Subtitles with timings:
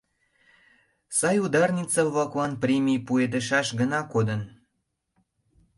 [1.17, 4.41] Сай ударница-влаклан премий пуэдышаш гына кодын...